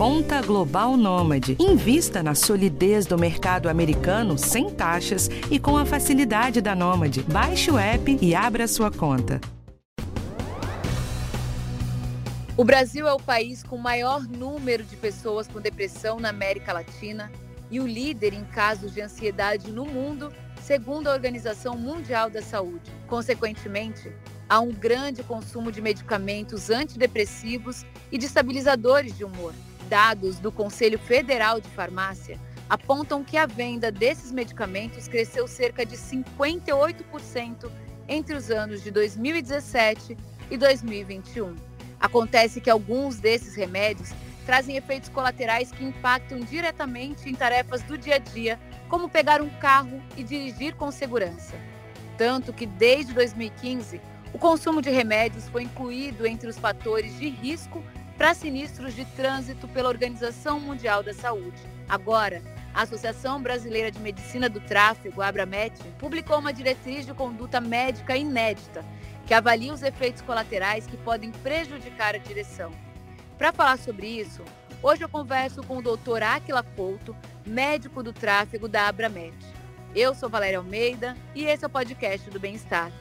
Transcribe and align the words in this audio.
Conta 0.00 0.40
Global 0.40 0.96
Nômade. 0.96 1.58
Invista 1.60 2.22
na 2.22 2.34
solidez 2.34 3.04
do 3.04 3.18
mercado 3.18 3.68
americano 3.68 4.38
sem 4.38 4.70
taxas 4.70 5.28
e 5.50 5.58
com 5.58 5.76
a 5.76 5.84
facilidade 5.84 6.62
da 6.62 6.74
Nômade. 6.74 7.22
Baixe 7.24 7.70
o 7.70 7.78
app 7.78 8.18
e 8.18 8.34
abra 8.34 8.66
sua 8.66 8.90
conta. 8.90 9.38
O 12.56 12.64
Brasil 12.64 13.06
é 13.06 13.12
o 13.12 13.20
país 13.20 13.62
com 13.62 13.76
maior 13.76 14.26
número 14.26 14.84
de 14.84 14.96
pessoas 14.96 15.46
com 15.46 15.60
depressão 15.60 16.18
na 16.18 16.30
América 16.30 16.72
Latina 16.72 17.30
e 17.70 17.78
o 17.78 17.86
líder 17.86 18.32
em 18.32 18.44
casos 18.44 18.94
de 18.94 19.02
ansiedade 19.02 19.70
no 19.70 19.84
mundo, 19.84 20.32
segundo 20.62 21.08
a 21.08 21.12
Organização 21.12 21.76
Mundial 21.76 22.30
da 22.30 22.40
Saúde. 22.40 22.90
Consequentemente, 23.06 24.10
há 24.48 24.60
um 24.60 24.72
grande 24.72 25.22
consumo 25.22 25.70
de 25.70 25.82
medicamentos 25.82 26.70
antidepressivos 26.70 27.84
e 28.10 28.18
de 28.18 28.26
estabilizadores 28.26 29.16
de 29.16 29.24
humor. 29.24 29.54
Dados 29.88 30.38
do 30.38 30.52
Conselho 30.52 30.98
Federal 30.98 31.60
de 31.60 31.68
Farmácia 31.68 32.38
apontam 32.68 33.24
que 33.24 33.36
a 33.36 33.46
venda 33.46 33.90
desses 33.90 34.30
medicamentos 34.30 35.08
cresceu 35.08 35.48
cerca 35.48 35.84
de 35.84 35.96
58% 35.96 37.70
entre 38.06 38.36
os 38.36 38.50
anos 38.50 38.82
de 38.82 38.90
2017 38.90 40.16
e 40.50 40.56
2021. 40.56 41.56
Acontece 41.98 42.60
que 42.60 42.70
alguns 42.70 43.18
desses 43.18 43.56
remédios 43.56 44.10
trazem 44.46 44.76
efeitos 44.76 45.08
colaterais 45.08 45.70
que 45.70 45.84
impactam 45.84 46.40
diretamente 46.40 47.28
em 47.28 47.34
tarefas 47.34 47.82
do 47.82 47.98
dia 47.98 48.16
a 48.16 48.18
dia, 48.18 48.58
como 48.88 49.08
pegar 49.08 49.42
um 49.42 49.50
carro 49.58 50.02
e 50.16 50.22
dirigir 50.22 50.74
com 50.74 50.90
segurança. 50.90 51.54
Tanto 52.16 52.52
que 52.52 52.66
desde 52.66 53.12
2015, 53.12 54.00
o 54.32 54.38
consumo 54.38 54.80
de 54.80 54.90
remédios 54.90 55.48
foi 55.48 55.64
incluído 55.64 56.26
entre 56.26 56.48
os 56.48 56.58
fatores 56.58 57.18
de 57.18 57.28
risco 57.28 57.82
para 58.20 58.34
sinistros 58.34 58.94
de 58.94 59.06
trânsito 59.06 59.66
pela 59.66 59.88
Organização 59.88 60.60
Mundial 60.60 61.02
da 61.02 61.14
Saúde. 61.14 61.56
Agora, 61.88 62.42
a 62.74 62.82
Associação 62.82 63.40
Brasileira 63.40 63.90
de 63.90 63.98
Medicina 63.98 64.46
do 64.46 64.60
Tráfego, 64.60 65.22
Abramet, 65.22 65.72
publicou 65.98 66.38
uma 66.38 66.52
diretriz 66.52 67.06
de 67.06 67.14
conduta 67.14 67.62
médica 67.62 68.14
inédita 68.14 68.84
que 69.26 69.32
avalia 69.32 69.72
os 69.72 69.82
efeitos 69.82 70.20
colaterais 70.20 70.86
que 70.86 70.98
podem 70.98 71.32
prejudicar 71.32 72.14
a 72.14 72.18
direção. 72.18 72.70
Para 73.38 73.54
falar 73.54 73.78
sobre 73.78 74.06
isso, 74.06 74.42
hoje 74.82 75.02
eu 75.02 75.08
converso 75.08 75.62
com 75.62 75.78
o 75.78 75.82
Dr. 75.82 76.22
Aquila 76.22 76.62
Couto, 76.62 77.16
médico 77.46 78.02
do 78.02 78.12
tráfego 78.12 78.68
da 78.68 78.86
Abramet. 78.86 79.32
Eu 79.96 80.14
sou 80.14 80.28
Valéria 80.28 80.58
Almeida 80.58 81.16
e 81.34 81.46
esse 81.46 81.64
é 81.64 81.66
o 81.66 81.70
podcast 81.70 82.28
do 82.28 82.38
Bem-Estar. 82.38 82.92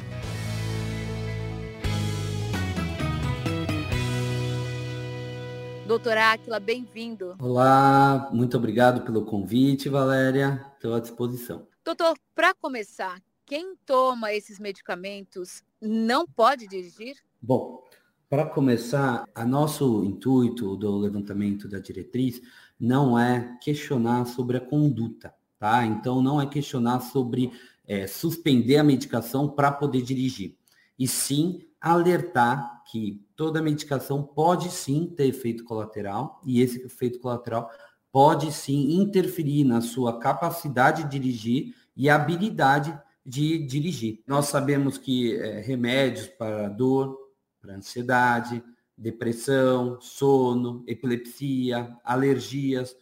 Doutor 5.90 6.20
Aquila, 6.20 6.60
bem-vindo. 6.60 7.36
Olá, 7.40 8.30
muito 8.32 8.56
obrigado 8.56 9.02
pelo 9.02 9.26
convite, 9.26 9.90
Valéria. 9.90 10.64
Estou 10.76 10.94
à 10.94 11.00
disposição. 11.00 11.68
Doutor, 11.84 12.16
para 12.36 12.54
começar, 12.54 13.20
quem 13.44 13.76
toma 13.88 14.32
esses 14.32 14.60
medicamentos 14.60 15.64
não 15.82 16.28
pode 16.28 16.68
dirigir? 16.68 17.16
Bom, 17.42 17.84
para 18.30 18.46
começar, 18.46 19.26
a 19.34 19.44
nosso 19.44 20.04
intuito 20.04 20.76
do 20.76 20.96
levantamento 20.96 21.68
da 21.68 21.80
diretriz 21.80 22.40
não 22.80 23.18
é 23.18 23.58
questionar 23.60 24.26
sobre 24.26 24.58
a 24.58 24.62
conduta, 24.62 25.34
tá? 25.58 25.84
Então 25.88 26.22
não 26.22 26.40
é 26.40 26.46
questionar 26.46 27.00
sobre 27.00 27.52
é, 27.88 28.06
suspender 28.06 28.78
a 28.78 28.84
medicação 28.84 29.50
para 29.50 29.72
poder 29.72 30.04
dirigir, 30.04 30.56
e 31.00 31.08
sim 31.08 31.68
alertar 31.82 32.84
que 32.86 33.26
toda 33.36 33.62
medicação 33.62 34.24
pode 34.24 34.70
sim 34.70 35.14
ter 35.16 35.28
efeito 35.28 35.64
colateral 35.64 36.42
e 36.46 36.62
esse 36.62 36.82
efeito 36.84 37.20
colateral 37.20 37.70
pode 38.12 38.52
sim 38.52 39.00
interferir 39.00 39.64
na 39.64 39.82
sua 39.82 40.20
capacidade 40.20 41.04
de 41.04 41.10
dirigir 41.10 41.76
e 41.96 42.10
habilidade 42.10 42.98
de 43.26 43.60
dirigir. 43.60 44.24
Nós 44.26 44.46
sabemos 44.48 44.98
que 44.98 45.36
é, 45.36 45.62
remédios 45.62 46.28
para 46.28 46.68
dor, 46.68 47.18
para 47.62 47.76
ansiedade, 47.76 48.64
depressão, 48.98 50.00
sono, 50.02 50.84
epilepsia, 50.88 51.96
alergias, 52.04 52.96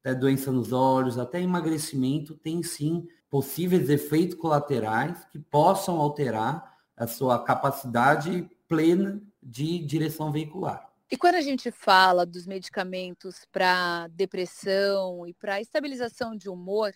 até 0.00 0.14
doença 0.14 0.52
nos 0.52 0.72
olhos, 0.72 1.18
até 1.18 1.40
emagrecimento, 1.40 2.34
tem 2.34 2.62
sim 2.62 3.06
possíveis 3.28 3.88
efeitos 3.90 4.36
colaterais 4.36 5.24
que 5.32 5.38
possam 5.38 5.96
alterar 5.98 6.73
a 6.96 7.06
sua 7.06 7.42
capacidade 7.42 8.48
plena 8.68 9.22
de 9.42 9.78
direção 9.84 10.32
veicular. 10.32 10.88
E 11.10 11.16
quando 11.16 11.36
a 11.36 11.40
gente 11.40 11.70
fala 11.70 12.24
dos 12.24 12.46
medicamentos 12.46 13.46
para 13.52 14.08
depressão 14.08 15.26
e 15.26 15.34
para 15.34 15.60
estabilização 15.60 16.34
de 16.34 16.48
humor, 16.48 16.92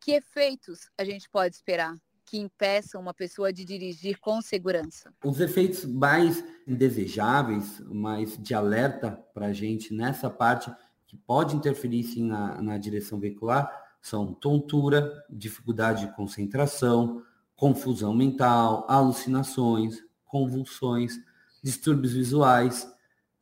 que 0.00 0.12
efeitos 0.12 0.90
a 0.96 1.04
gente 1.04 1.28
pode 1.28 1.54
esperar? 1.54 1.96
que 2.28 2.38
impeçam 2.38 3.00
uma 3.00 3.14
pessoa 3.14 3.50
de 3.50 3.64
dirigir 3.64 4.18
com 4.18 4.42
segurança? 4.42 5.10
Os 5.24 5.40
efeitos 5.40 5.84
mais 5.86 6.44
indesejáveis, 6.66 7.80
mais 7.86 8.36
de 8.36 8.54
alerta 8.54 9.12
para 9.32 9.46
a 9.46 9.52
gente 9.52 9.94
nessa 9.94 10.28
parte, 10.28 10.70
que 11.06 11.16
pode 11.16 11.56
interferir 11.56 12.02
sim 12.04 12.24
na, 12.24 12.60
na 12.60 12.76
direção 12.76 13.18
veicular, 13.18 13.72
são 14.02 14.34
tontura, 14.34 15.24
dificuldade 15.30 16.06
de 16.06 16.14
concentração, 16.14 17.22
confusão 17.58 18.14
mental, 18.14 18.86
alucinações, 18.88 19.98
convulsões, 20.24 21.18
distúrbios 21.60 22.12
visuais, 22.12 22.88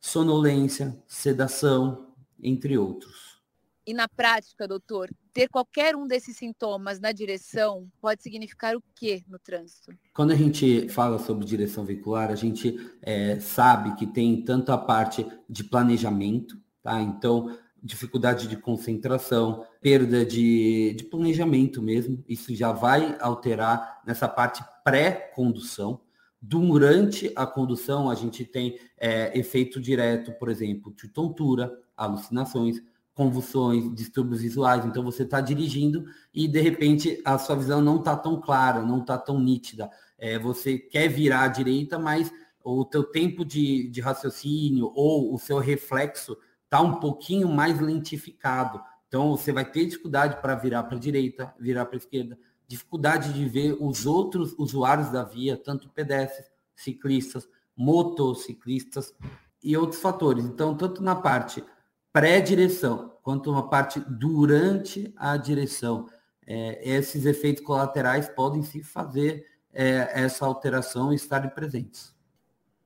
sonolência, 0.01 0.97
sedação, 1.07 2.15
entre 2.41 2.79
outros. 2.79 3.37
E 3.85 3.93
na 3.93 4.07
prática, 4.07 4.67
doutor, 4.67 5.09
ter 5.31 5.47
qualquer 5.47 5.95
um 5.95 6.07
desses 6.07 6.35
sintomas 6.35 6.99
na 6.99 7.11
direção 7.11 7.87
pode 8.01 8.23
significar 8.23 8.75
o 8.75 8.83
que 8.95 9.23
no 9.27 9.37
trânsito? 9.37 9.93
Quando 10.15 10.31
a 10.31 10.35
gente 10.35 10.89
fala 10.89 11.19
sobre 11.19 11.45
direção 11.45 11.85
veicular, 11.85 12.31
a 12.31 12.35
gente 12.35 12.75
é, 13.03 13.39
sabe 13.39 13.95
que 13.95 14.07
tem 14.07 14.43
tanto 14.43 14.71
a 14.71 14.79
parte 14.79 15.25
de 15.47 15.63
planejamento, 15.63 16.59
tá? 16.81 16.99
Então, 16.99 17.55
dificuldade 17.87 18.47
de 18.47 18.57
concentração, 18.57 19.65
perda 19.81 20.25
de, 20.25 20.93
de 20.95 21.05
planejamento 21.05 21.81
mesmo, 21.81 22.23
isso 22.27 22.53
já 22.53 22.71
vai 22.71 23.17
alterar 23.19 24.01
nessa 24.05 24.27
parte 24.27 24.63
pré-condução. 24.83 26.01
Durante 26.39 27.31
a 27.35 27.47
condução, 27.47 28.09
a 28.09 28.15
gente 28.15 28.45
tem 28.45 28.77
é, 28.97 29.37
efeito 29.37 29.81
direto, 29.81 30.31
por 30.33 30.49
exemplo, 30.49 30.93
de 30.93 31.07
tontura, 31.07 31.71
alucinações, 31.95 32.81
convulsões, 33.15 33.91
distúrbios 33.95 34.41
visuais. 34.41 34.85
Então 34.85 35.03
você 35.03 35.23
está 35.23 35.41
dirigindo 35.41 36.05
e 36.31 36.47
de 36.47 36.61
repente 36.61 37.19
a 37.25 37.39
sua 37.39 37.55
visão 37.55 37.81
não 37.81 37.97
está 37.97 38.15
tão 38.15 38.39
clara, 38.39 38.83
não 38.83 38.99
está 38.99 39.17
tão 39.17 39.39
nítida. 39.39 39.89
É, 40.19 40.37
você 40.37 40.77
quer 40.77 41.07
virar 41.07 41.43
à 41.43 41.47
direita, 41.47 41.97
mas 41.97 42.31
o 42.63 42.83
teu 42.85 43.03
tempo 43.03 43.45
de, 43.45 43.89
de 43.89 44.01
raciocínio 44.01 44.91
ou 44.93 45.33
o 45.33 45.39
seu 45.39 45.57
reflexo 45.57 46.37
está 46.67 46.81
um 46.81 46.99
pouquinho 46.99 47.47
mais 47.47 47.79
lentificado. 47.79 48.81
Então 49.07 49.31
você 49.31 49.51
vai 49.51 49.65
ter 49.65 49.85
dificuldade 49.85 50.41
para 50.41 50.53
virar 50.53 50.83
para 50.83 50.97
a 50.97 50.99
direita, 50.99 51.53
virar 51.57 51.85
para 51.85 51.95
a 51.95 51.97
esquerda, 51.97 52.37
dificuldade 52.67 53.33
de 53.33 53.47
ver 53.47 53.77
os 53.79 54.05
outros 54.05 54.53
usuários 54.57 55.09
da 55.09 55.23
via, 55.23 55.55
tanto 55.57 55.89
pedestres, 55.89 56.45
ciclistas, 56.75 57.47
motociclistas 57.75 59.15
e 59.63 59.77
outros 59.77 60.01
fatores. 60.01 60.43
Então, 60.43 60.75
tanto 60.75 61.01
na 61.01 61.15
parte 61.15 61.63
pré-direção, 62.11 63.13
quanto 63.23 63.49
uma 63.49 63.69
parte 63.69 63.99
durante 63.99 65.13
a 65.15 65.37
direção. 65.37 66.09
É, 66.45 66.79
esses 66.89 67.25
efeitos 67.25 67.63
colaterais 67.63 68.29
podem 68.29 68.63
se 68.63 68.81
fazer 68.81 69.45
é, 69.73 70.09
essa 70.13 70.45
alteração 70.45 71.13
estarem 71.13 71.49
presentes. 71.49 72.15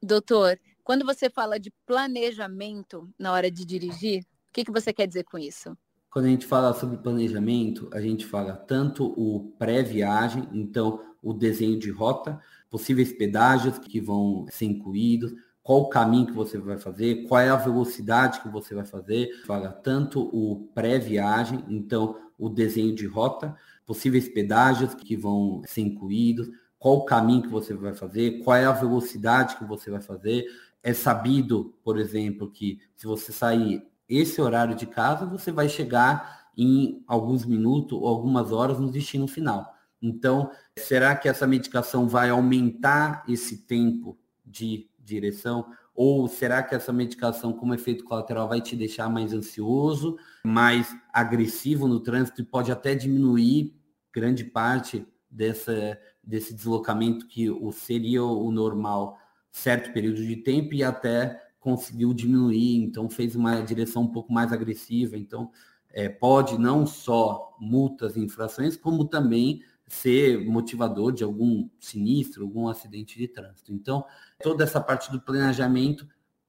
Doutor, 0.02 0.59
quando 0.91 1.06
você 1.06 1.29
fala 1.29 1.57
de 1.57 1.72
planejamento 1.85 3.09
na 3.18 3.31
hora 3.31 3.50
de 3.50 3.63
dirigir, 3.63 4.24
o 4.24 4.25
que, 4.52 4.66
que 4.66 4.72
você 4.74 4.91
quer 4.91 5.07
dizer 5.07 5.24
com 5.24 5.40
isso? 5.40 5.73
Quando 6.09 6.26
a 6.26 6.28
gente 6.28 6.46
fala 6.46 6.73
sobre 6.73 6.97
planejamento, 6.97 7.90
a 7.93 8.02
gente 8.02 8.26
fala 8.26 8.58
tanto 8.58 9.05
o 9.17 9.53
pré-viagem, 9.58 10.49
então 10.52 11.02
o 11.23 11.34
desenho 11.34 11.79
de 11.79 11.90
rota, 11.90 12.41
possíveis 12.70 13.14
pedágios 13.14 13.79
que 13.79 14.02
vão 14.02 14.46
ser 14.49 14.66
incluídos, 14.66 15.32
qual 15.64 15.84
o 15.84 15.88
caminho 15.88 16.26
que 16.26 16.34
você 16.34 16.58
vai 16.58 16.78
fazer, 16.78 17.26
qual 17.26 17.40
é 17.40 17.47
a 17.47 17.55
velocidade 17.55 18.41
que 18.41 18.49
você 18.49 18.76
vai 18.76 18.84
fazer, 18.84 19.29
fala 19.46 19.70
tanto 19.72 20.20
o 20.20 20.67
pré-viagem, 20.76 21.64
então 21.70 22.17
o 22.38 22.49
desenho 22.49 22.93
de 22.93 23.08
rota, 23.08 23.55
possíveis 23.85 24.28
pedágios 24.28 24.93
que 24.93 25.16
vão 25.16 25.61
ser 25.66 25.84
incluídos, 25.84 26.49
qual 26.82 26.96
o 26.96 27.05
caminho 27.05 27.43
que 27.43 27.47
você 27.47 27.76
vai 27.76 27.93
fazer, 27.93 28.43
qual 28.43 28.58
é 28.58 28.66
a 28.66 28.72
velocidade 28.72 29.55
que 29.55 29.64
você 29.64 29.91
vai 29.91 30.02
fazer. 30.02 30.47
É 30.83 30.93
sabido, 30.93 31.75
por 31.83 31.97
exemplo, 31.97 32.49
que 32.51 32.79
se 32.95 33.05
você 33.05 33.31
sair 33.31 33.83
esse 34.09 34.41
horário 34.41 34.75
de 34.75 34.85
casa, 34.85 35.25
você 35.25 35.51
vai 35.51 35.69
chegar 35.69 36.49
em 36.57 37.03
alguns 37.07 37.45
minutos 37.45 37.97
ou 37.97 38.07
algumas 38.07 38.51
horas 38.51 38.79
no 38.79 38.91
destino 38.91 39.28
final. 39.28 39.73
Então, 40.01 40.51
será 40.78 41.16
que 41.16 41.29
essa 41.29 41.45
medicação 41.47 42.07
vai 42.07 42.29
aumentar 42.29 43.23
esse 43.28 43.66
tempo 43.66 44.17
de 44.45 44.89
direção 44.99 45.72
Ou 45.93 46.28
será 46.28 46.63
que 46.63 46.73
essa 46.73 46.91
medicação, 46.93 47.53
como 47.53 47.73
efeito 47.73 48.03
colateral, 48.03 48.47
vai 48.47 48.61
te 48.61 48.75
deixar 48.75 49.09
mais 49.09 49.33
ansioso, 49.33 50.17
mais 50.43 50.95
agressivo 51.13 51.87
no 51.87 51.99
trânsito 51.99 52.41
e 52.41 52.45
pode 52.45 52.72
até 52.72 52.95
diminuir 52.95 53.75
grande 54.13 54.43
parte 54.43 55.05
dessa, 55.29 55.99
desse 56.23 56.53
deslocamento 56.53 57.28
que 57.28 57.47
seria 57.73 58.23
o 58.23 58.51
normal 58.51 59.17
certo 59.52 59.92
período 59.94 60.26
de 60.26 60.38
tempo 60.38 60.74
e 60.74 60.84
até 60.84 61.42
conseguiu 61.59 62.14
diminuir, 62.14 62.84
então 62.84 63.09
fez 63.09 63.36
uma 63.36 63.62
direção 63.62 64.03
um 64.03 64.12
pouco 64.12 64.34
mais 64.34 64.52
agressiva. 64.52 65.18
Então, 65.18 65.52
é, 65.90 66.09
pode 66.09 66.58
não 66.58 66.88
só 66.88 67.56
multas 67.59 68.16
e 68.16 68.20
infrações, 68.20 68.76
como 68.76 69.06
também 69.06 69.62
ser 69.88 70.46
motivador 70.46 71.12
de 71.12 71.24
algum 71.24 71.70
sinistro, 71.80 72.44
algum 72.44 72.68
acidente 72.68 73.18
de 73.18 73.28
trânsito. 73.28 73.74
Então, 73.74 74.06
toda 74.42 74.64
essa 74.64 74.80
parte 74.80 75.12
do 75.12 75.20
planejamento 75.20 76.08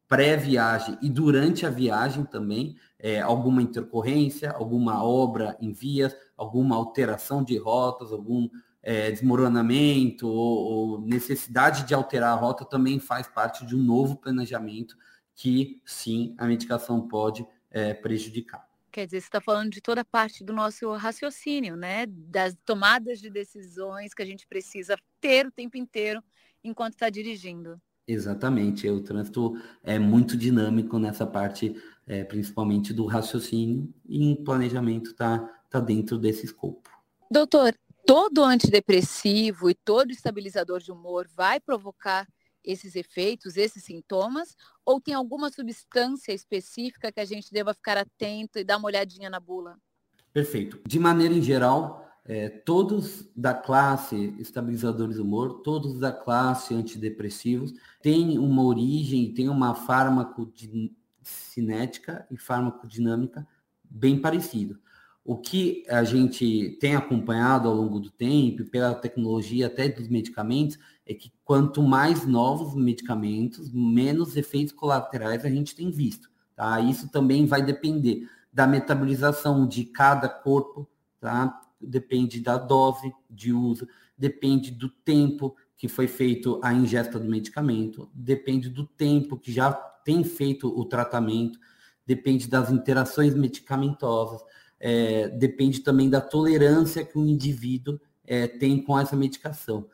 pré-viagem 0.09 0.99
e 1.03 1.09
durante 1.09 1.67
a 1.67 1.71
viagem 1.71 2.25
também, 2.25 2.77
é, 2.99 3.21
alguma 3.21 3.63
intercorrência, 3.63 4.51
alguma 4.53 5.03
obra 5.03 5.57
em 5.61 5.73
vias, 5.73 6.15
alguma 6.37 6.77
alteração 6.77 7.43
de 7.43 7.57
rotas, 7.57 8.13
algum 8.13 8.49
é, 8.83 9.11
desmoronamento 9.11 10.27
ou, 10.27 10.95
ou, 10.95 11.01
necessidade 11.01 11.87
de 11.87 11.95
alterar 11.95 12.33
a 12.33 12.41
rota 12.41 12.65
também 12.65 12.99
faz 12.99 13.29
parte 13.29 13.65
de 13.65 13.77
um 13.77 13.83
novo 13.83 14.17
planejamento 14.17 14.97
que 15.35 15.81
sim 15.85 16.35
a 16.37 16.47
medicação 16.47 17.07
pode 17.07 17.47
é, 17.71 17.95
prejudicar. 17.95 18.67
Quer 18.91 19.07
dizer, 19.07 19.21
você 19.21 19.27
está 19.27 19.41
falando 19.41 19.71
de 19.71 19.81
toda 19.81 20.05
parte 20.05 20.45
do 20.45 20.53
nosso 20.53 20.93
raciocínio, 20.93 21.77
né? 21.77 22.05
Das 22.07 22.55
tomadas 22.65 23.21
de 23.21 23.31
decisões 23.31 24.13
que 24.13 24.21
a 24.21 24.27
gente 24.27 24.47
precisa 24.47 24.97
ter 25.19 25.47
o 25.47 25.51
tempo 25.51 25.79
inteiro 25.79 26.23
enquanto 26.63 26.95
está 26.95 27.09
dirigindo. 27.09 27.81
Exatamente. 28.07 28.89
O 28.91 29.01
trânsito 29.01 29.57
é 29.83 29.99
muito 29.99 30.37
dinâmico 30.37 30.99
nessa 30.99 31.27
parte, 31.27 31.75
é, 32.07 32.23
principalmente 32.25 32.93
do 32.93 33.07
raciocínio, 33.07 33.93
e 34.07 34.27
em 34.27 34.45
planejamento 34.45 35.13
está 35.13 35.39
tá 35.71 35.81
dentro 35.81 36.19
desse 36.19 36.45
escopo. 36.45 36.91
Doutor, 37.31 37.75
todo 38.07 38.45
antidepressivo 38.45 39.71
e 39.71 39.75
todo 39.75 40.11
estabilizador 40.11 40.81
de 40.81 40.93
humor 40.93 41.29
vai 41.35 41.61
provocar 41.61 42.27
esses 42.65 42.95
efeitos, 42.95 43.57
esses 43.57 43.85
sintomas, 43.85 44.57
ou 44.85 45.01
tem 45.01 45.15
alguma 45.15 45.51
substância 45.51 46.33
específica 46.33 47.11
que 47.11 47.21
a 47.21 47.25
gente 47.25 47.53
deva 47.53 47.75
ficar 47.75 47.99
atento 47.99 48.59
e 48.59 48.65
dar 48.65 48.77
uma 48.77 48.87
olhadinha 48.87 49.29
na 49.29 49.41
bula? 49.41 49.77
Perfeito. 50.33 50.81
De 50.87 50.99
maneira 50.99 51.35
em 51.35 51.43
geral, 51.43 52.09
é, 52.25 52.49
todos 52.49 53.29
da 53.37 53.53
classe 53.53 54.35
estabilizadores 54.39 55.17
do 55.17 55.25
humor, 55.25 55.61
todos 55.63 55.99
da 55.99 56.13
classe 56.13 56.73
antidepressivos, 56.75 57.75
têm 58.01 58.39
uma 58.39 58.63
origem, 58.63 59.35
têm 59.35 59.49
uma 59.49 59.75
farmacocinética 59.75 62.25
e 62.31 62.37
farmacodinâmica 62.37 63.45
bem 63.85 64.21
parecida. 64.21 64.79
O 65.25 65.37
que 65.37 65.85
a 65.89 66.03
gente 66.03 66.77
tem 66.81 66.97
acompanhado 66.97 67.69
ao 67.69 67.75
longo 67.75 68.01
do 68.01 68.11
tempo, 68.11 68.65
pela 68.65 68.95
tecnologia 68.95 69.69
até 69.69 69.89
dos 69.89 70.09
medicamentos, 70.09 70.79
é 71.07 71.15
que 71.15 71.33
quanto 71.45 71.81
mais 71.83 72.27
novos 72.27 72.75
medicamentos, 72.75 73.73
menos 73.73 74.37
efeitos 74.37 74.73
colaterais 74.73 75.45
a 75.45 75.49
gente 75.49 75.77
tem 75.77 75.91
visto. 75.91 76.29
Tá? 76.57 76.81
Isso 76.81 77.09
também 77.09 77.47
vai 77.47 77.63
depender 77.63 78.29
da 78.53 78.67
metabolização 78.67 79.67
de 79.67 79.85
cada 79.85 80.29
corpo, 80.29 80.89
tá? 81.21 81.61
depende 81.81 82.41
da 82.41 82.59
dose 82.59 83.13
de 83.31 83.53
uso, 83.53 83.87
depende 84.17 84.71
do 84.71 84.89
tempo 84.89 85.57
que 85.77 85.89
foi 85.89 86.07
feito 86.07 86.61
a 86.63 86.73
ingesta 86.73 87.19
do 87.19 87.29
medicamento, 87.29 88.09
depende 88.15 88.69
do 88.69 88.87
tempo 88.87 89.37
que 89.37 89.53
já 89.53 89.73
tem 89.73 90.23
feito 90.23 90.69
o 90.69 90.85
tratamento, 90.85 91.59
depende 92.07 92.49
das 92.49 92.71
interações 92.71 93.35
medicamentosas 93.35 94.43
é, 94.85 95.29
depende 95.29 95.79
também 95.79 96.11
da 96.11 96.21
tolerância 96.21 97.05
que 97.05 97.17
o 97.17 97.25
indivíduo 97.25 98.01
é, 98.27 98.49
tem 98.49 98.83
com 98.83 98.99
essa 98.99 99.15
medicação. 99.15 99.89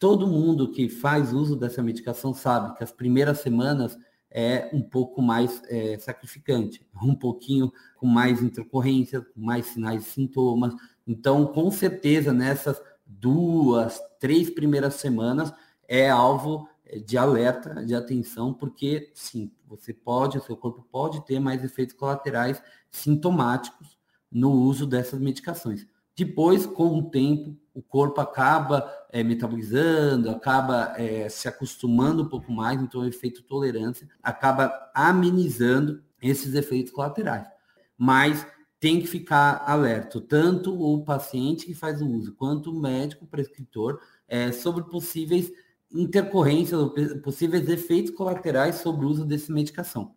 Todo 0.00 0.26
mundo 0.26 0.72
que 0.72 0.88
faz 0.88 1.32
uso 1.32 1.54
dessa 1.54 1.80
medicação 1.80 2.34
sabe 2.34 2.76
que 2.76 2.82
as 2.82 2.90
primeiras 2.90 3.38
semanas 3.38 3.96
é 4.28 4.68
um 4.72 4.82
pouco 4.82 5.22
mais 5.22 5.62
é, 5.68 5.96
sacrificante, 5.96 6.84
um 7.00 7.14
pouquinho 7.14 7.72
com 7.96 8.06
mais 8.06 8.42
intercorrência, 8.42 9.20
com 9.20 9.40
mais 9.40 9.66
sinais 9.66 10.08
e 10.08 10.10
sintomas. 10.10 10.74
Então, 11.06 11.46
com 11.46 11.70
certeza, 11.70 12.32
nessas 12.32 12.82
duas, 13.06 14.00
três 14.18 14.50
primeiras 14.50 14.94
semanas, 14.94 15.52
é 15.86 16.10
alvo 16.10 16.68
de 17.06 17.16
alerta, 17.16 17.84
de 17.86 17.94
atenção, 17.94 18.52
porque 18.52 19.12
sim, 19.14 19.52
você 19.68 19.94
pode, 19.94 20.36
o 20.36 20.42
seu 20.42 20.56
corpo 20.56 20.84
pode 20.90 21.24
ter 21.24 21.38
mais 21.38 21.62
efeitos 21.62 21.94
colaterais 21.94 22.60
sintomáticos 22.90 24.01
no 24.32 24.50
uso 24.50 24.86
dessas 24.86 25.20
medicações. 25.20 25.86
Depois, 26.16 26.66
com 26.66 26.98
o 26.98 27.10
tempo, 27.10 27.56
o 27.74 27.82
corpo 27.82 28.20
acaba 28.20 28.90
é, 29.10 29.22
metabolizando, 29.22 30.30
acaba 30.30 30.94
é, 30.96 31.28
se 31.28 31.48
acostumando 31.48 32.22
um 32.22 32.28
pouco 32.28 32.52
mais, 32.52 32.80
então 32.80 33.00
o 33.00 33.06
efeito 33.06 33.42
tolerância 33.42 34.08
acaba 34.22 34.90
amenizando 34.94 36.02
esses 36.20 36.54
efeitos 36.54 36.92
colaterais. 36.92 37.46
Mas 37.96 38.46
tem 38.78 39.00
que 39.00 39.06
ficar 39.06 39.62
alerta, 39.66 40.20
tanto 40.20 40.74
o 40.74 41.04
paciente 41.04 41.66
que 41.66 41.74
faz 41.74 42.02
o 42.02 42.06
uso, 42.06 42.34
quanto 42.34 42.70
o 42.70 42.80
médico 42.80 43.24
o 43.24 43.28
prescritor, 43.28 44.00
é, 44.26 44.50
sobre 44.50 44.84
possíveis 44.84 45.52
intercorrências, 45.90 46.80
possíveis 47.22 47.68
efeitos 47.68 48.14
colaterais 48.14 48.76
sobre 48.76 49.06
o 49.06 49.08
uso 49.08 49.24
dessa 49.24 49.52
medicação. 49.52 50.14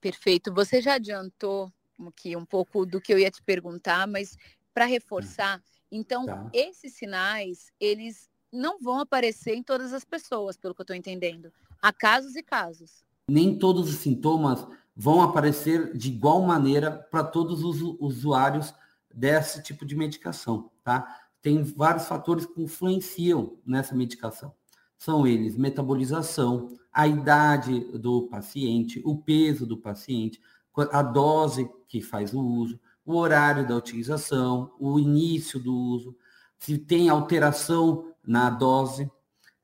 Perfeito. 0.00 0.52
Você 0.54 0.80
já 0.80 0.94
adiantou 0.94 1.72
aqui 2.06 2.36
um 2.36 2.44
pouco 2.44 2.86
do 2.86 3.00
que 3.00 3.12
eu 3.12 3.18
ia 3.18 3.30
te 3.30 3.42
perguntar, 3.42 4.06
mas 4.06 4.36
para 4.72 4.84
reforçar, 4.84 5.60
então 5.90 6.26
tá. 6.26 6.48
esses 6.52 6.94
sinais, 6.94 7.72
eles 7.80 8.28
não 8.52 8.78
vão 8.78 9.00
aparecer 9.00 9.54
em 9.54 9.62
todas 9.62 9.92
as 9.92 10.04
pessoas, 10.04 10.56
pelo 10.56 10.74
que 10.74 10.80
eu 10.80 10.84
estou 10.84 10.96
entendendo. 10.96 11.52
Há 11.82 11.92
casos 11.92 12.36
e 12.36 12.42
casos. 12.42 13.04
Nem 13.28 13.58
todos 13.58 13.88
os 13.88 13.96
sintomas 13.96 14.66
vão 14.96 15.20
aparecer 15.20 15.96
de 15.96 16.08
igual 16.08 16.42
maneira 16.42 16.90
para 16.90 17.22
todos 17.24 17.62
os 17.62 17.80
usuários 18.00 18.74
desse 19.14 19.62
tipo 19.62 19.84
de 19.84 19.96
medicação, 19.96 20.70
tá? 20.82 21.22
Tem 21.40 21.62
vários 21.62 22.06
fatores 22.06 22.46
que 22.46 22.60
influenciam 22.60 23.58
nessa 23.64 23.94
medicação. 23.94 24.52
São 24.96 25.26
eles 25.26 25.56
metabolização, 25.56 26.76
a 26.92 27.06
idade 27.06 27.80
do 27.96 28.28
paciente, 28.28 29.00
o 29.04 29.16
peso 29.16 29.64
do 29.64 29.76
paciente, 29.76 30.40
a 30.92 31.02
dose 31.02 31.70
que 31.86 32.00
faz 32.00 32.32
o 32.32 32.40
uso, 32.40 32.78
o 33.04 33.16
horário 33.16 33.66
da 33.66 33.76
utilização, 33.76 34.72
o 34.78 34.98
início 34.98 35.58
do 35.58 35.74
uso, 35.74 36.16
se 36.58 36.76
tem 36.76 37.08
alteração 37.08 38.12
na 38.26 38.50
dose, 38.50 39.10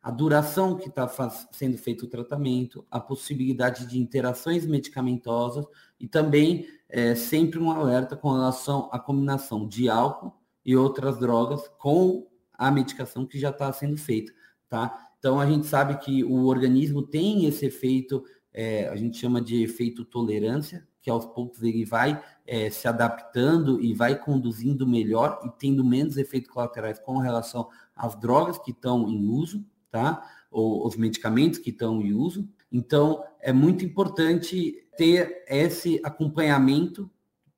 a 0.03 0.11
duração 0.11 0.77
que 0.77 0.89
está 0.89 1.09
sendo 1.53 1.77
feito 1.79 2.05
o 2.05 2.09
tratamento, 2.09 2.87
a 2.91 3.01
possibilidade 3.01 3.87
de 3.87 3.99
interações 3.99 4.67
medicamentosas 4.67 5.67
e 5.99 6.07
também 6.07 6.67
é, 6.89 7.15
sempre 7.15 7.59
um 7.59 7.71
alerta 7.71 8.17
com 8.17 8.33
relação 8.33 8.89
à 8.93 8.99
combinação 8.99 9.67
de 9.67 9.89
álcool 9.89 10.33
e 10.65 10.77
outras 10.77 11.19
drogas 11.19 11.69
com 11.79 12.27
a 12.53 12.71
medicação 12.71 13.27
que 13.27 13.39
já 13.39 13.51
está 13.51 13.73
sendo 13.73 13.97
feita, 13.97 14.33
tá? 14.69 15.09
Então 15.19 15.41
a 15.41 15.47
gente 15.47 15.67
sabe 15.67 15.97
que 15.97 16.23
o 16.23 16.45
organismo 16.45 17.03
tem 17.03 17.47
esse 17.47 17.67
efeito, 17.67 18.23
é, 18.53 18.89
a 18.89 18.97
gente 18.97 19.19
chama 19.19 19.41
de 19.41 19.63
efeito 19.63 20.05
tolerância, 20.05 20.87
que 21.05 21.11
aos 21.11 21.27
poucos 21.27 21.63
ele 21.63 21.85
vai 21.85 22.25
é, 22.47 22.71
se 22.71 22.89
adaptando 22.89 23.79
e 23.79 23.93
vai 23.93 24.19
conduzindo 24.19 24.87
melhor 24.87 25.39
e 25.45 25.51
tendo 25.51 25.85
menos 25.85 26.17
efeitos 26.17 26.51
colaterais 26.51 26.99
com 26.99 27.19
relação 27.19 27.69
às 27.95 28.19
drogas 28.19 28.57
que 28.57 28.71
estão 28.71 29.07
em 29.07 29.27
uso, 29.27 29.63
tá? 29.91 30.27
Ou 30.51 30.87
os 30.87 30.97
medicamentos 30.97 31.59
que 31.59 31.69
estão 31.69 32.01
em 32.01 32.15
uso. 32.15 32.49
Então, 32.73 33.23
é 33.39 33.53
muito 33.53 33.85
importante 33.85 34.89
ter 34.97 35.45
esse 35.47 36.01
acompanhamento 36.03 37.11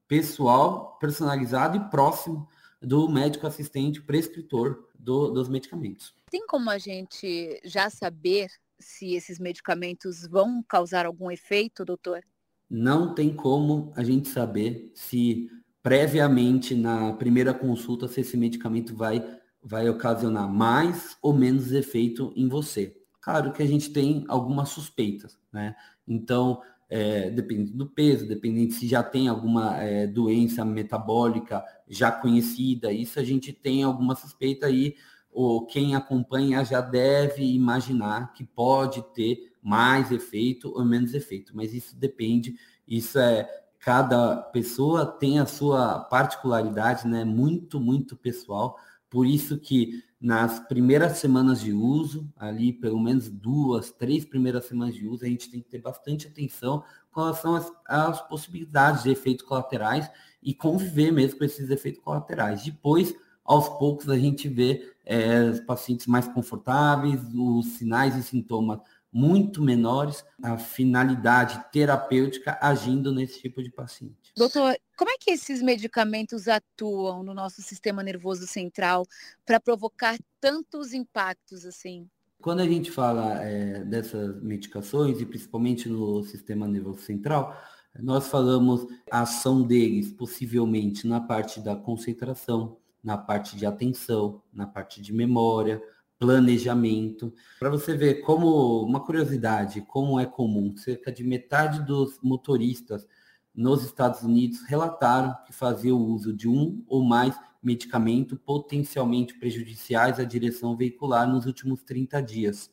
pessoal, 0.08 0.98
personalizado 0.98 1.76
e 1.76 1.88
próximo 1.88 2.48
do 2.82 3.08
médico 3.08 3.46
assistente 3.46 4.02
prescritor 4.02 4.88
do, 4.98 5.30
dos 5.30 5.48
medicamentos. 5.48 6.12
Tem 6.28 6.44
como 6.48 6.68
a 6.68 6.78
gente 6.78 7.60
já 7.64 7.88
saber 7.90 8.48
se 8.76 9.14
esses 9.14 9.38
medicamentos 9.38 10.26
vão 10.26 10.64
causar 10.68 11.06
algum 11.06 11.30
efeito, 11.30 11.84
doutor? 11.84 12.24
Não 12.68 13.14
tem 13.14 13.32
como 13.32 13.92
a 13.96 14.02
gente 14.02 14.28
saber 14.28 14.90
se 14.94 15.50
previamente 15.82 16.74
na 16.74 17.12
primeira 17.12 17.54
consulta 17.54 18.08
se 18.08 18.20
esse 18.20 18.36
medicamento 18.36 18.94
vai 18.94 19.24
vai 19.62 19.88
ocasionar 19.88 20.48
mais 20.48 21.16
ou 21.20 21.32
menos 21.32 21.72
efeito 21.72 22.32
em 22.36 22.48
você. 22.48 22.96
Claro 23.20 23.52
que 23.52 23.62
a 23.62 23.66
gente 23.66 23.90
tem 23.90 24.24
algumas 24.28 24.68
suspeitas, 24.68 25.36
né? 25.52 25.74
Então, 26.06 26.62
é, 26.88 27.30
dependendo 27.30 27.72
do 27.76 27.86
peso, 27.86 28.28
dependendo 28.28 28.72
se 28.72 28.86
já 28.86 29.02
tem 29.02 29.26
alguma 29.26 29.76
é, 29.82 30.06
doença 30.06 30.64
metabólica 30.64 31.64
já 31.88 32.12
conhecida, 32.12 32.92
isso 32.92 33.18
a 33.18 33.24
gente 33.24 33.52
tem 33.52 33.82
alguma 33.82 34.14
suspeita 34.14 34.66
aí, 34.66 34.94
ou 35.32 35.66
quem 35.66 35.96
acompanha 35.96 36.64
já 36.64 36.80
deve 36.80 37.42
imaginar 37.42 38.32
que 38.32 38.44
pode 38.44 39.02
ter 39.14 39.52
mais 39.66 40.12
efeito 40.12 40.72
ou 40.72 40.84
menos 40.84 41.12
efeito, 41.12 41.50
mas 41.56 41.74
isso 41.74 41.96
depende, 41.96 42.54
isso 42.86 43.18
é 43.18 43.50
cada 43.80 44.36
pessoa 44.36 45.04
tem 45.04 45.40
a 45.40 45.46
sua 45.46 45.98
particularidade, 45.98 47.08
né, 47.08 47.24
muito 47.24 47.80
muito 47.80 48.16
pessoal, 48.16 48.78
por 49.10 49.26
isso 49.26 49.58
que 49.58 50.04
nas 50.20 50.60
primeiras 50.60 51.18
semanas 51.18 51.60
de 51.60 51.72
uso, 51.72 52.32
ali 52.36 52.72
pelo 52.72 53.00
menos 53.00 53.28
duas, 53.28 53.90
três 53.90 54.24
primeiras 54.24 54.66
semanas 54.66 54.94
de 54.94 55.04
uso, 55.06 55.24
a 55.24 55.28
gente 55.28 55.50
tem 55.50 55.60
que 55.60 55.68
ter 55.68 55.80
bastante 55.80 56.28
atenção 56.28 56.84
com 57.10 57.20
relação 57.22 57.56
às, 57.56 57.72
às 57.86 58.20
possibilidades 58.28 59.02
de 59.02 59.10
efeitos 59.10 59.44
colaterais 59.44 60.08
e 60.40 60.54
conviver 60.54 61.10
mesmo 61.10 61.38
com 61.38 61.44
esses 61.44 61.70
efeitos 61.70 62.00
colaterais. 62.02 62.62
Depois, 62.62 63.14
aos 63.44 63.68
poucos, 63.68 64.08
a 64.08 64.16
gente 64.16 64.48
vê 64.48 64.94
é, 65.04 65.42
os 65.50 65.60
pacientes 65.60 66.06
mais 66.06 66.28
confortáveis, 66.28 67.20
os 67.34 67.66
sinais 67.78 68.16
e 68.16 68.22
sintomas 68.22 68.80
muito 69.12 69.62
menores, 69.62 70.24
a 70.42 70.58
finalidade 70.58 71.64
terapêutica 71.72 72.58
agindo 72.60 73.12
nesse 73.12 73.40
tipo 73.40 73.62
de 73.62 73.70
paciente. 73.70 74.32
Doutor, 74.36 74.76
como 74.96 75.10
é 75.10 75.14
que 75.18 75.30
esses 75.30 75.62
medicamentos 75.62 76.46
atuam 76.48 77.22
no 77.22 77.32
nosso 77.32 77.62
sistema 77.62 78.02
nervoso 78.02 78.46
central 78.46 79.06
para 79.44 79.58
provocar 79.58 80.18
tantos 80.40 80.92
impactos 80.92 81.64
assim? 81.64 82.08
Quando 82.40 82.60
a 82.60 82.66
gente 82.66 82.90
fala 82.90 83.42
é, 83.42 83.82
dessas 83.84 84.40
medicações, 84.42 85.20
e 85.20 85.26
principalmente 85.26 85.88
no 85.88 86.22
sistema 86.22 86.68
nervoso 86.68 87.00
central, 87.00 87.56
nós 87.98 88.28
falamos 88.28 88.86
a 89.10 89.22
ação 89.22 89.62
deles 89.62 90.12
possivelmente 90.12 91.06
na 91.06 91.20
parte 91.20 91.60
da 91.60 91.74
concentração, 91.74 92.76
na 93.02 93.16
parte 93.16 93.56
de 93.56 93.64
atenção, 93.64 94.42
na 94.52 94.66
parte 94.66 95.00
de 95.00 95.12
memória, 95.12 95.82
planejamento. 96.18 97.32
Para 97.58 97.70
você 97.70 97.96
ver 97.96 98.22
como, 98.22 98.82
uma 98.82 99.04
curiosidade, 99.04 99.82
como 99.82 100.18
é 100.18 100.26
comum, 100.26 100.76
cerca 100.76 101.12
de 101.12 101.22
metade 101.22 101.84
dos 101.84 102.18
motoristas 102.22 103.06
nos 103.54 103.82
Estados 103.84 104.22
Unidos 104.22 104.60
relataram 104.66 105.34
que 105.46 105.52
faziam 105.52 105.98
uso 105.98 106.32
de 106.32 106.46
um 106.46 106.84
ou 106.86 107.02
mais 107.02 107.34
medicamento 107.62 108.36
potencialmente 108.36 109.34
prejudiciais 109.38 110.20
à 110.20 110.24
direção 110.24 110.76
veicular 110.76 111.28
nos 111.28 111.46
últimos 111.46 111.82
30 111.82 112.20
dias. 112.22 112.70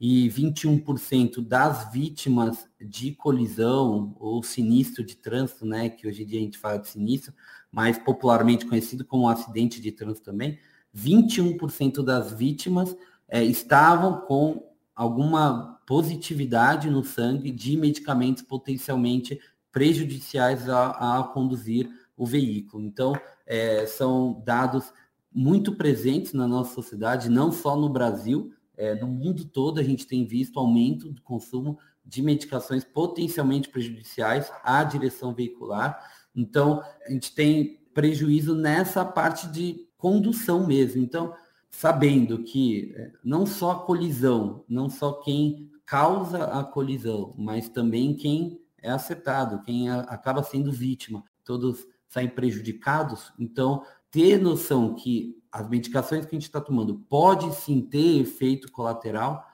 E 0.00 0.28
21% 0.30 1.40
das 1.40 1.92
vítimas 1.92 2.68
de 2.80 3.12
colisão 3.12 4.16
ou 4.18 4.42
sinistro 4.42 5.04
de 5.04 5.16
trânsito, 5.16 5.64
né, 5.64 5.90
que 5.90 6.08
hoje 6.08 6.24
em 6.24 6.26
dia 6.26 6.40
a 6.40 6.42
gente 6.42 6.58
fala 6.58 6.78
de 6.78 6.88
sinistro, 6.88 7.32
mais 7.70 7.98
popularmente 7.98 8.66
conhecido 8.66 9.04
como 9.04 9.28
acidente 9.28 9.80
de 9.80 9.92
trânsito 9.92 10.24
também, 10.24 10.58
21% 10.96 12.04
das 12.04 12.32
vítimas 12.32 12.96
é, 13.28 13.42
estavam 13.42 14.20
com 14.20 14.70
alguma 14.94 15.80
positividade 15.86 16.90
no 16.90 17.02
sangue 17.02 17.50
de 17.50 17.76
medicamentos 17.76 18.42
potencialmente 18.42 19.40
prejudiciais 19.70 20.68
a, 20.68 21.18
a 21.20 21.24
conduzir 21.24 21.88
o 22.16 22.26
veículo. 22.26 22.84
Então, 22.84 23.14
é, 23.46 23.86
são 23.86 24.42
dados 24.44 24.92
muito 25.34 25.74
presentes 25.74 26.34
na 26.34 26.46
nossa 26.46 26.74
sociedade, 26.74 27.30
não 27.30 27.50
só 27.50 27.74
no 27.74 27.88
Brasil, 27.88 28.52
é, 28.76 28.94
no 28.94 29.06
mundo 29.06 29.44
todo 29.46 29.80
a 29.80 29.82
gente 29.82 30.06
tem 30.06 30.26
visto 30.26 30.58
aumento 30.58 31.10
do 31.10 31.22
consumo 31.22 31.78
de 32.04 32.20
medicações 32.20 32.84
potencialmente 32.84 33.68
prejudiciais 33.68 34.52
à 34.62 34.82
direção 34.84 35.34
veicular. 35.34 35.98
Então, 36.34 36.82
a 37.06 37.10
gente 37.10 37.34
tem 37.34 37.80
prejuízo 37.94 38.54
nessa 38.54 39.04
parte 39.04 39.46
de 39.48 39.86
condução 40.02 40.66
mesmo. 40.66 41.00
Então, 41.00 41.32
sabendo 41.70 42.42
que 42.42 42.92
é, 42.96 43.12
não 43.22 43.46
só 43.46 43.70
a 43.70 43.78
colisão, 43.78 44.64
não 44.68 44.90
só 44.90 45.12
quem 45.12 45.70
causa 45.86 46.44
a 46.46 46.64
colisão, 46.64 47.32
mas 47.38 47.68
também 47.68 48.12
quem 48.16 48.60
é 48.82 48.90
afetado, 48.90 49.62
quem 49.62 49.88
acaba 49.88 50.42
sendo 50.42 50.72
vítima, 50.72 51.22
todos 51.44 51.86
saem 52.08 52.28
prejudicados. 52.28 53.32
Então, 53.38 53.84
ter 54.10 54.38
noção 54.38 54.96
que 54.96 55.40
as 55.52 55.68
medicações 55.68 56.26
que 56.26 56.34
a 56.34 56.38
gente 56.38 56.48
está 56.48 56.60
tomando 56.60 56.96
pode 57.08 57.54
sim 57.54 57.80
ter 57.80 58.20
efeito 58.20 58.72
colateral, 58.72 59.46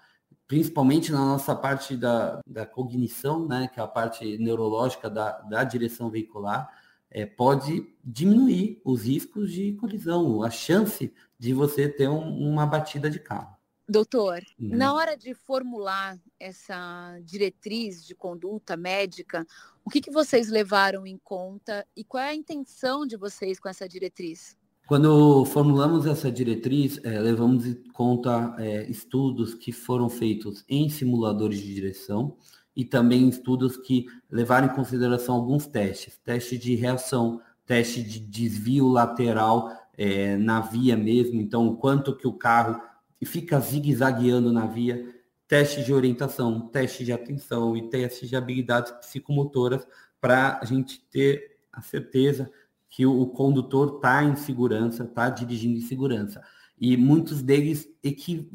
principalmente 0.46 1.12
na 1.12 1.18
nossa 1.18 1.54
parte 1.54 1.94
da, 1.94 2.40
da 2.46 2.64
cognição, 2.64 3.46
né, 3.46 3.68
que 3.68 3.78
é 3.78 3.82
a 3.82 3.86
parte 3.86 4.38
neurológica 4.38 5.10
da, 5.10 5.40
da 5.42 5.62
direção 5.62 6.08
veicular, 6.08 6.70
é, 7.10 7.26
pode 7.26 7.86
diminuir 8.04 8.80
os 8.84 9.02
riscos 9.02 9.52
de 9.52 9.72
colisão, 9.74 10.42
a 10.42 10.50
chance 10.50 11.12
de 11.38 11.52
você 11.52 11.88
ter 11.88 12.08
um, 12.08 12.50
uma 12.50 12.66
batida 12.66 13.10
de 13.10 13.18
carro. 13.18 13.56
Doutor, 13.88 14.42
uhum. 14.60 14.76
na 14.76 14.92
hora 14.92 15.16
de 15.16 15.32
formular 15.32 16.18
essa 16.38 17.18
diretriz 17.24 18.04
de 18.04 18.14
conduta 18.14 18.76
médica, 18.76 19.46
o 19.82 19.88
que, 19.88 20.02
que 20.02 20.10
vocês 20.10 20.50
levaram 20.50 21.06
em 21.06 21.16
conta 21.16 21.86
e 21.96 22.04
qual 22.04 22.22
é 22.22 22.28
a 22.28 22.34
intenção 22.34 23.06
de 23.06 23.16
vocês 23.16 23.58
com 23.58 23.66
essa 23.66 23.88
diretriz? 23.88 24.58
Quando 24.86 25.44
formulamos 25.46 26.06
essa 26.06 26.30
diretriz, 26.30 26.98
é, 27.02 27.18
levamos 27.18 27.66
em 27.66 27.74
conta 27.92 28.54
é, 28.58 28.90
estudos 28.90 29.54
que 29.54 29.72
foram 29.72 30.10
feitos 30.10 30.64
em 30.68 30.88
simuladores 30.90 31.58
de 31.58 31.74
direção, 31.74 32.36
e 32.78 32.84
também 32.84 33.28
estudos 33.28 33.76
que 33.76 34.06
levaram 34.30 34.68
em 34.68 34.76
consideração 34.76 35.34
alguns 35.34 35.66
testes, 35.66 36.16
teste 36.18 36.56
de 36.56 36.76
reação, 36.76 37.40
teste 37.66 38.00
de 38.00 38.20
desvio 38.20 38.86
lateral 38.86 39.68
é, 39.96 40.36
na 40.36 40.60
via 40.60 40.96
mesmo, 40.96 41.40
então 41.40 41.66
o 41.66 41.76
quanto 41.76 42.14
que 42.14 42.28
o 42.28 42.32
carro 42.32 42.80
fica 43.24 43.58
zigue-zagueando 43.58 44.52
na 44.52 44.64
via, 44.64 45.12
teste 45.48 45.82
de 45.82 45.92
orientação, 45.92 46.68
teste 46.68 47.04
de 47.04 47.12
atenção 47.12 47.76
e 47.76 47.90
teste 47.90 48.28
de 48.28 48.36
habilidades 48.36 48.92
psicomotoras 48.92 49.84
para 50.20 50.60
a 50.62 50.64
gente 50.64 51.04
ter 51.10 51.58
a 51.72 51.82
certeza 51.82 52.48
que 52.88 53.04
o, 53.04 53.26
condutor 53.26 53.96
está 53.96 54.22
em 54.22 54.36
segurança, 54.36 55.02
está 55.02 55.28
dirigindo 55.28 55.78
em 55.78 55.82
segurança. 55.82 56.40
E 56.80 56.96
muitos 56.96 57.42
deles 57.42 57.88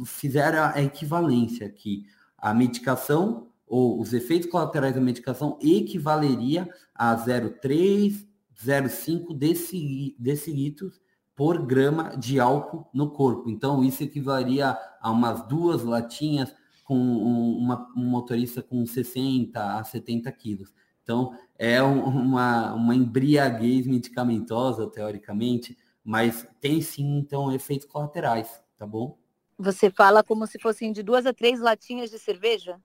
fizeram 0.05 0.71
a 0.73 0.81
equivalência 0.81 1.69
que 1.69 2.05
a 2.37 2.53
medicação 2.53 3.51
ou 3.73 3.99
os 3.99 4.13
efeitos 4.13 4.47
colaterais 4.47 4.93
da 4.93 5.01
medicação 5.01 5.57
equivaleria 5.59 6.69
a 6.93 7.15
0,3, 7.15 8.23
0,5 8.55 10.15
decilitros 10.19 11.01
por 11.35 11.65
grama 11.65 12.15
de 12.15 12.39
álcool 12.39 12.87
no 12.93 13.09
corpo. 13.09 13.49
Então, 13.49 13.83
isso 13.83 14.03
equivaleria 14.03 14.77
a 15.01 15.09
umas 15.09 15.47
duas 15.47 15.83
latinhas 15.83 16.53
com 16.83 16.95
uma, 16.95 17.91
um 17.97 18.05
motorista 18.05 18.61
com 18.61 18.85
60 18.85 19.79
a 19.79 19.83
70 19.83 20.31
quilos. 20.33 20.71
Então, 21.01 21.35
é 21.57 21.81
uma, 21.81 22.75
uma 22.75 22.93
embriaguez 22.93 23.87
medicamentosa, 23.87 24.85
teoricamente, 24.85 25.75
mas 26.03 26.47
tem 26.61 26.79
sim, 26.79 27.17
então, 27.17 27.51
efeitos 27.51 27.87
colaterais, 27.87 28.61
tá 28.77 28.85
bom? 28.85 29.17
Você 29.57 29.89
fala 29.89 30.23
como 30.23 30.45
se 30.45 30.59
fossem 30.59 30.91
de 30.91 31.01
duas 31.01 31.25
a 31.25 31.33
três 31.33 31.59
latinhas 31.59 32.11
de 32.11 32.19
cerveja? 32.19 32.79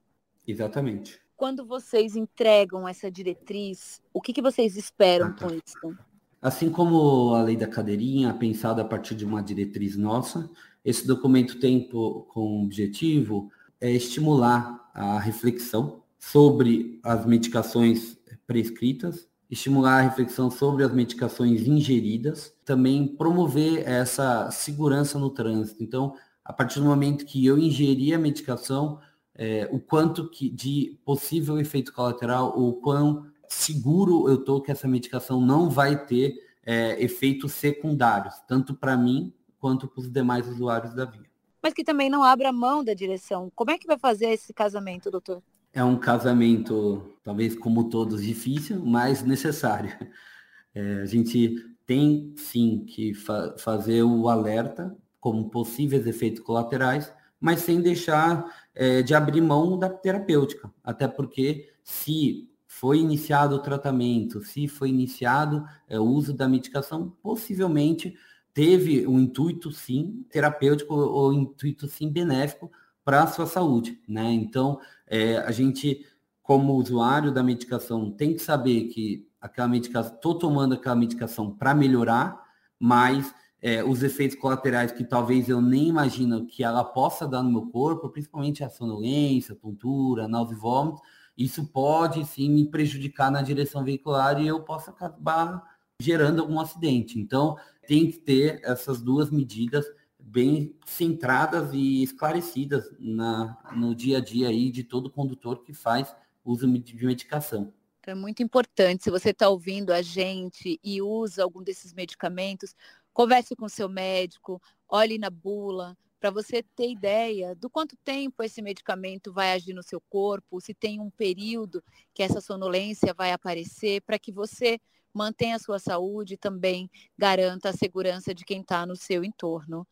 Exatamente. 0.48 1.20
Quando 1.36 1.64
vocês 1.64 2.16
entregam 2.16 2.88
essa 2.88 3.10
diretriz, 3.10 4.02
o 4.12 4.20
que, 4.20 4.32
que 4.32 4.42
vocês 4.42 4.76
esperam 4.76 5.28
ah, 5.28 5.32
tá. 5.32 5.46
com 5.46 5.54
isso? 5.54 5.98
Assim 6.40 6.70
como 6.70 7.34
a 7.34 7.42
lei 7.42 7.56
da 7.56 7.66
cadeirinha, 7.66 8.32
pensada 8.32 8.82
a 8.82 8.84
partir 8.84 9.14
de 9.14 9.24
uma 9.24 9.42
diretriz 9.42 9.96
nossa, 9.96 10.50
esse 10.84 11.06
documento 11.06 11.60
tem 11.60 11.86
como 11.88 12.64
objetivo 12.64 13.50
é 13.80 13.90
estimular 13.92 14.90
a 14.92 15.18
reflexão 15.20 16.02
sobre 16.18 16.98
as 17.04 17.24
medicações 17.24 18.18
prescritas, 18.46 19.28
estimular 19.48 19.98
a 19.98 20.02
reflexão 20.02 20.50
sobre 20.50 20.82
as 20.82 20.92
medicações 20.92 21.66
ingeridas, 21.66 22.52
também 22.64 23.06
promover 23.06 23.86
essa 23.86 24.50
segurança 24.50 25.18
no 25.18 25.30
trânsito. 25.30 25.82
Então, 25.82 26.14
a 26.44 26.52
partir 26.52 26.80
do 26.80 26.86
momento 26.86 27.24
que 27.24 27.44
eu 27.46 27.58
ingeri 27.58 28.12
a 28.12 28.18
medicação, 28.18 28.98
é, 29.38 29.68
o 29.70 29.78
quanto 29.78 30.28
que 30.28 30.50
de 30.50 30.98
possível 31.04 31.58
efeito 31.60 31.92
colateral, 31.92 32.58
o 32.58 32.74
quão 32.74 33.24
seguro 33.48 34.28
eu 34.28 34.34
estou 34.34 34.60
que 34.60 34.72
essa 34.72 34.88
medicação 34.88 35.40
não 35.40 35.70
vai 35.70 36.04
ter 36.04 36.34
é, 36.66 37.02
efeitos 37.02 37.52
secundários, 37.52 38.34
tanto 38.48 38.74
para 38.74 38.96
mim 38.96 39.32
quanto 39.58 39.86
para 39.86 40.00
os 40.00 40.10
demais 40.10 40.46
usuários 40.48 40.92
da 40.92 41.04
via. 41.04 41.28
Mas 41.62 41.72
que 41.72 41.84
também 41.84 42.10
não 42.10 42.22
abra 42.22 42.52
mão 42.52 42.84
da 42.84 42.94
direção. 42.94 43.50
Como 43.54 43.70
é 43.70 43.78
que 43.78 43.86
vai 43.86 43.98
fazer 43.98 44.26
esse 44.26 44.52
casamento, 44.52 45.10
doutor? 45.10 45.42
É 45.72 45.82
um 45.82 45.96
casamento, 45.96 47.14
talvez 47.22 47.56
como 47.56 47.88
todos, 47.88 48.22
difícil, 48.22 48.84
mas 48.84 49.22
necessário. 49.22 49.90
É, 50.74 51.00
a 51.00 51.06
gente 51.06 51.56
tem 51.86 52.34
sim 52.36 52.84
que 52.84 53.14
fa 53.14 53.56
fazer 53.58 54.02
o 54.02 54.28
alerta 54.28 54.94
como 55.18 55.48
possíveis 55.48 56.06
efeitos 56.06 56.40
colaterais, 56.40 57.12
mas 57.40 57.60
sem 57.60 57.80
deixar 57.80 58.67
é, 58.78 59.02
de 59.02 59.12
abrir 59.12 59.40
mão 59.40 59.76
da 59.76 59.90
terapêutica. 59.90 60.72
Até 60.84 61.08
porque 61.08 61.68
se 61.82 62.48
foi 62.64 63.00
iniciado 63.00 63.56
o 63.56 63.58
tratamento, 63.58 64.40
se 64.40 64.68
foi 64.68 64.90
iniciado 64.90 65.64
é, 65.88 65.98
o 65.98 66.04
uso 66.04 66.32
da 66.32 66.48
medicação, 66.48 67.10
possivelmente 67.20 68.14
teve 68.54 69.04
um 69.04 69.18
intuito 69.18 69.72
sim 69.72 70.24
terapêutico 70.30 70.94
ou 70.94 71.32
intuito 71.32 71.88
sim 71.88 72.08
benéfico 72.08 72.70
para 73.04 73.24
a 73.24 73.26
sua 73.26 73.46
saúde, 73.46 74.00
né? 74.06 74.30
Então, 74.32 74.78
é, 75.08 75.38
a 75.38 75.50
gente, 75.50 76.06
como 76.40 76.74
usuário 76.74 77.32
da 77.32 77.42
medicação, 77.42 78.12
tem 78.12 78.34
que 78.34 78.40
saber 78.40 78.84
que 78.84 79.26
aquela 79.40 79.66
medicação, 79.66 80.14
estou 80.14 80.38
tomando 80.38 80.74
aquela 80.74 80.94
medicação 80.94 81.50
para 81.50 81.74
melhorar, 81.74 82.40
mas 82.78 83.34
é, 83.60 83.82
os 83.82 84.02
efeitos 84.02 84.38
colaterais 84.38 84.92
que 84.92 85.04
talvez 85.04 85.48
eu 85.48 85.60
nem 85.60 85.88
imagino 85.88 86.46
que 86.46 86.62
ela 86.62 86.84
possa 86.84 87.26
dar 87.26 87.42
no 87.42 87.50
meu 87.50 87.66
corpo, 87.66 88.08
principalmente 88.08 88.62
a 88.62 88.68
sonolência, 88.68 89.54
a 89.54 89.56
tontura, 89.56 90.28
náusea 90.28 90.54
e 90.54 90.58
vômito, 90.58 91.00
isso 91.36 91.66
pode 91.66 92.24
sim 92.24 92.50
me 92.50 92.68
prejudicar 92.68 93.30
na 93.30 93.42
direção 93.42 93.84
veicular 93.84 94.40
e 94.40 94.46
eu 94.46 94.60
posso 94.62 94.90
acabar 94.90 95.62
gerando 96.00 96.40
algum 96.40 96.60
acidente. 96.60 97.18
Então, 97.18 97.56
tem 97.86 98.10
que 98.10 98.18
ter 98.18 98.60
essas 98.62 99.00
duas 99.00 99.30
medidas 99.30 99.84
bem 100.18 100.76
centradas 100.84 101.70
e 101.72 102.02
esclarecidas 102.02 102.84
na, 102.98 103.56
no 103.74 103.94
dia 103.94 104.18
a 104.18 104.20
dia 104.20 104.48
aí 104.48 104.70
de 104.70 104.84
todo 104.84 105.10
condutor 105.10 105.62
que 105.62 105.72
faz 105.72 106.14
uso 106.44 106.66
de 106.66 107.06
medicação. 107.06 107.72
Então, 108.00 108.12
é 108.12 108.14
muito 108.14 108.42
importante, 108.42 109.04
se 109.04 109.10
você 109.10 109.30
está 109.30 109.48
ouvindo 109.48 109.92
a 109.92 110.00
gente 110.00 110.80
e 110.82 111.02
usa 111.02 111.42
algum 111.42 111.62
desses 111.62 111.92
medicamentos, 111.92 112.74
converse 113.18 113.56
com 113.56 113.68
seu 113.68 113.88
médico, 113.88 114.62
olhe 114.88 115.18
na 115.18 115.28
bula, 115.28 115.96
para 116.20 116.30
você 116.30 116.62
ter 116.76 116.88
ideia 116.88 117.52
do 117.52 117.68
quanto 117.68 117.96
tempo 118.04 118.44
esse 118.44 118.62
medicamento 118.62 119.32
vai 119.32 119.50
agir 119.50 119.74
no 119.74 119.82
seu 119.82 120.00
corpo, 120.08 120.60
se 120.60 120.72
tem 120.72 121.00
um 121.00 121.10
período 121.10 121.82
que 122.14 122.22
essa 122.22 122.40
sonolência 122.40 123.12
vai 123.12 123.32
aparecer, 123.32 124.02
para 124.02 124.20
que 124.20 124.30
você 124.30 124.78
mantenha 125.12 125.56
a 125.56 125.58
sua 125.58 125.80
saúde 125.80 126.34
e 126.34 126.36
também 126.36 126.88
garanta 127.18 127.70
a 127.70 127.72
segurança 127.72 128.32
de 128.32 128.44
quem 128.44 128.60
está 128.60 128.86
no 128.86 128.94
seu 128.94 129.24
entorno. 129.24 129.84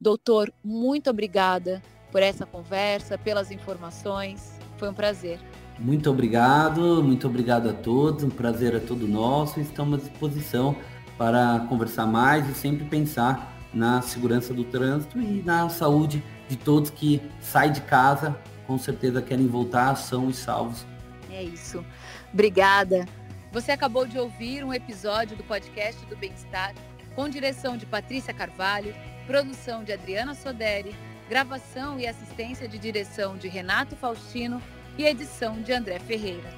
Doutor, 0.00 0.50
muito 0.64 1.10
obrigada 1.10 1.82
por 2.10 2.22
essa 2.22 2.46
conversa, 2.46 3.18
pelas 3.18 3.50
informações. 3.50 4.58
Foi 4.78 4.88
um 4.88 4.94
prazer. 4.94 5.38
Muito 5.78 6.08
obrigado, 6.08 7.02
muito 7.02 7.26
obrigado 7.26 7.68
a 7.68 7.74
todos, 7.74 8.24
um 8.24 8.30
prazer 8.30 8.74
é 8.74 8.80
todo 8.80 9.06
nosso. 9.06 9.60
Estamos 9.60 10.00
à 10.00 10.08
disposição 10.08 10.74
para 11.20 11.66
conversar 11.68 12.06
mais 12.06 12.48
e 12.48 12.54
sempre 12.54 12.82
pensar 12.86 13.54
na 13.74 14.00
segurança 14.00 14.54
do 14.54 14.64
trânsito 14.64 15.20
e 15.20 15.42
na 15.42 15.68
saúde 15.68 16.24
de 16.48 16.56
todos 16.56 16.88
que 16.88 17.20
saem 17.42 17.72
de 17.72 17.82
casa, 17.82 18.34
com 18.66 18.78
certeza 18.78 19.20
querem 19.20 19.46
voltar, 19.46 19.94
são 19.96 20.30
e 20.30 20.32
salvos. 20.32 20.86
É 21.30 21.42
isso. 21.42 21.84
Obrigada. 22.32 23.04
Você 23.52 23.70
acabou 23.70 24.06
de 24.06 24.18
ouvir 24.18 24.64
um 24.64 24.72
episódio 24.72 25.36
do 25.36 25.44
podcast 25.44 26.06
do 26.06 26.16
Bem-Estar, 26.16 26.72
com 27.14 27.28
direção 27.28 27.76
de 27.76 27.84
Patrícia 27.84 28.32
Carvalho, 28.32 28.94
produção 29.26 29.84
de 29.84 29.92
Adriana 29.92 30.34
Soderi, 30.34 30.96
gravação 31.28 32.00
e 32.00 32.06
assistência 32.06 32.66
de 32.66 32.78
direção 32.78 33.36
de 33.36 33.46
Renato 33.46 33.94
Faustino 33.94 34.62
e 34.96 35.04
edição 35.04 35.60
de 35.60 35.70
André 35.70 35.98
Ferreira. 35.98 36.48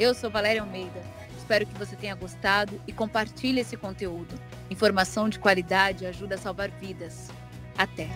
Eu 0.00 0.12
sou 0.12 0.28
Valéria 0.28 0.62
Almeida. 0.62 1.17
Espero 1.48 1.64
que 1.64 1.78
você 1.78 1.96
tenha 1.96 2.14
gostado 2.14 2.78
e 2.86 2.92
compartilhe 2.92 3.60
esse 3.60 3.74
conteúdo. 3.74 4.38
Informação 4.68 5.30
de 5.30 5.38
qualidade 5.38 6.04
ajuda 6.04 6.34
a 6.34 6.38
salvar 6.38 6.70
vidas. 6.70 7.30
Até! 7.74 8.06